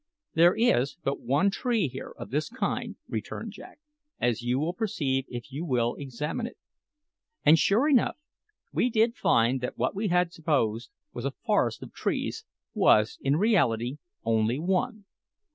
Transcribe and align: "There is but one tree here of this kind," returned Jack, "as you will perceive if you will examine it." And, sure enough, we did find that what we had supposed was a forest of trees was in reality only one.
"There 0.33 0.55
is 0.55 0.97
but 1.03 1.19
one 1.21 1.51
tree 1.51 1.87
here 1.87 2.11
of 2.17 2.31
this 2.31 2.49
kind," 2.49 2.95
returned 3.07 3.51
Jack, 3.51 3.77
"as 4.19 4.41
you 4.41 4.57
will 4.57 4.73
perceive 4.73 5.25
if 5.27 5.51
you 5.51 5.63
will 5.63 5.93
examine 5.93 6.47
it." 6.47 6.57
And, 7.45 7.59
sure 7.59 7.87
enough, 7.87 8.17
we 8.73 8.89
did 8.89 9.15
find 9.15 9.61
that 9.61 9.77
what 9.77 9.93
we 9.93 10.07
had 10.07 10.33
supposed 10.33 10.89
was 11.13 11.23
a 11.25 11.29
forest 11.45 11.83
of 11.83 11.93
trees 11.93 12.45
was 12.73 13.19
in 13.21 13.35
reality 13.37 13.97
only 14.25 14.57
one. 14.57 15.05